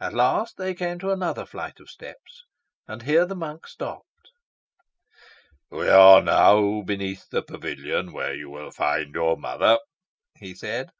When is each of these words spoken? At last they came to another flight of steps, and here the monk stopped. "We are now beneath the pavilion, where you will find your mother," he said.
At 0.00 0.14
last 0.14 0.56
they 0.56 0.74
came 0.74 0.98
to 0.98 1.12
another 1.12 1.46
flight 1.46 1.78
of 1.78 1.88
steps, 1.88 2.42
and 2.88 3.02
here 3.04 3.24
the 3.24 3.36
monk 3.36 3.68
stopped. 3.68 4.32
"We 5.70 5.88
are 5.88 6.20
now 6.20 6.82
beneath 6.82 7.28
the 7.30 7.40
pavilion, 7.42 8.10
where 8.12 8.34
you 8.34 8.50
will 8.50 8.72
find 8.72 9.14
your 9.14 9.36
mother," 9.36 9.78
he 10.40 10.56
said. 10.56 10.90